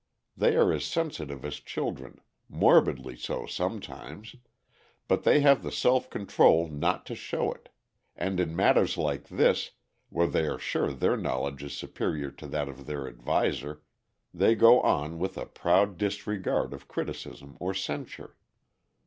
[0.35, 4.35] They are as sensitive as children, morbidly so sometimes,
[5.07, 7.69] but they have the self control not to show it,
[8.15, 9.73] and in matters like this,
[10.09, 13.83] where they are sure their knowledge is superior to that of their adviser,
[14.33, 18.35] they go on with a proud disregard of criticism or censure.